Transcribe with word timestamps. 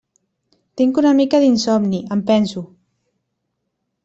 Tinc 0.81 0.99
una 1.01 1.11
mica 1.19 1.41
d'insomni, 1.43 2.01
em 2.17 2.25
penso. 2.31 2.65